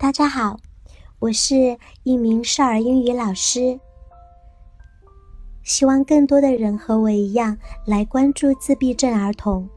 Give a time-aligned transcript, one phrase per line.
[0.00, 0.56] 大家好，
[1.18, 3.80] 我是一名少儿英语老师。
[5.64, 9.68] 希望更多的人和我一样来关注自闭症儿童。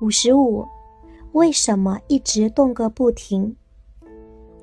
[0.00, 0.66] 五十五，
[1.30, 3.54] 为什么一直动个不停？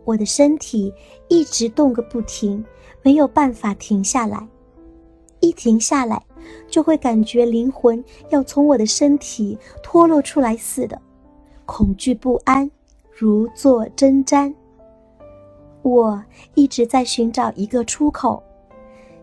[0.04, 0.93] 我的身体
[1.30, 2.66] 一直动个不停，
[3.04, 4.46] 没有办法停下来。
[5.39, 6.21] 一停下来，
[6.68, 11.02] 就会感觉灵魂要从我的身体脱落出来似的。
[11.66, 12.70] 恐惧不安，
[13.12, 14.54] 如坐针毡。
[15.82, 16.23] 我
[16.54, 18.42] 一直在寻找一个出口，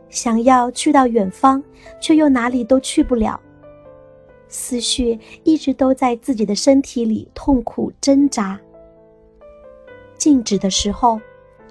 [0.08, 1.62] 想要去到远方，
[2.00, 3.40] 却又哪里都去不了。
[4.48, 8.60] 思绪一直都在自己的身体里痛苦挣扎。
[10.18, 11.20] 静止的时候，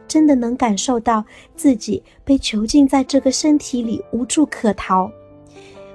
[0.07, 1.23] 真的能感受到
[1.55, 5.09] 自己被囚禁在这个身体里，无处可逃。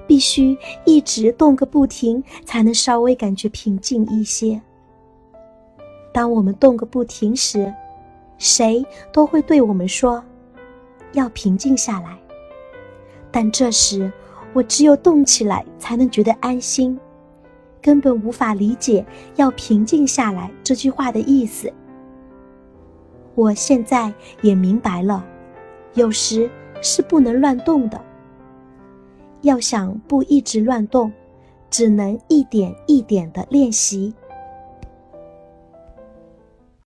[0.07, 4.61] 必须一直动个不停，才能稍微感觉平静一些。
[6.13, 7.73] 当我们动个不停时，
[8.39, 10.23] 谁都会对我们说
[11.13, 12.17] ：“要平静下来。”
[13.31, 14.11] 但这时，
[14.53, 16.99] 我只有动起来才能觉得安心，
[17.83, 19.05] 根本无法理解
[19.37, 21.71] “要平静下来”这句话的意思。
[23.35, 25.23] 我现在也明白了，
[25.93, 26.51] 有时
[26.81, 28.03] 是不能乱动的。
[29.47, 31.11] 要想不一直乱动，
[31.71, 34.13] 只能一点一点的练习。